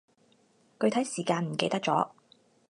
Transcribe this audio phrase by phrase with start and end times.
[0.79, 2.09] 具體時間唔記得咗